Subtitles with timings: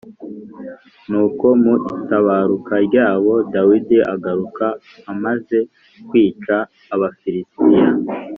[1.09, 4.65] Nuko mu itabaruka ryabo Dawidi agaruka
[5.11, 5.57] amaze
[6.07, 6.55] kwica
[6.93, 7.87] Abafilisitiya